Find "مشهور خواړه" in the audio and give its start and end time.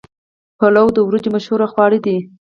1.35-1.99